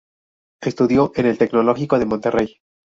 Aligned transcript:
Estudió 0.63 1.11
en 1.13 1.27
el 1.27 1.37
Tecnológico 1.37 1.99
de 1.99 2.07
Monterrey. 2.07 2.55